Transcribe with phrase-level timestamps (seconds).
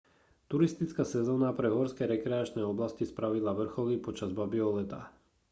[0.51, 4.99] turistická sezóna pre horské rekreačné oblasti spravidla vrcholí počas babieho leta